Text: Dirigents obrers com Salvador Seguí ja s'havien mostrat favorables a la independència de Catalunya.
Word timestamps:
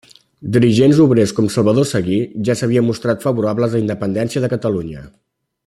Dirigents 0.53 1.01
obrers 1.03 1.33
com 1.39 1.49
Salvador 1.55 1.87
Seguí 1.89 2.17
ja 2.49 2.57
s'havien 2.61 2.87
mostrat 2.89 3.27
favorables 3.29 3.75
a 3.77 3.79
la 3.79 3.83
independència 3.85 4.47
de 4.47 4.51
Catalunya. 4.57 5.05